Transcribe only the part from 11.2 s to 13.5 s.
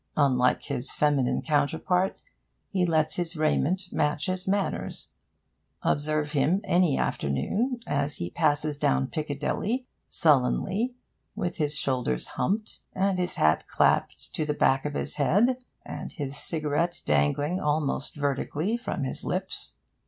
with his shoulders humped, and his